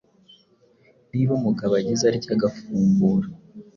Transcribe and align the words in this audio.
Niba 1.11 1.31
umugabo 1.39 1.71
agize 1.81 2.05
atya 2.15 2.31
agafungura 2.35 3.27